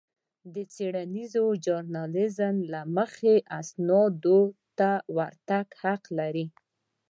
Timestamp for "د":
0.53-0.55, 5.01-5.03